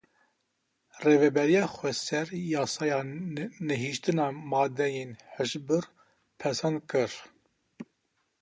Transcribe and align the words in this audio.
Rêveberiya 1.03 1.65
Xweser 1.75 2.27
yasaya 2.53 2.99
nehîştina 3.67 4.27
madeyên 4.49 5.11
hişbir 5.33 5.83
pesend 6.39 6.79
kir. 6.89 7.11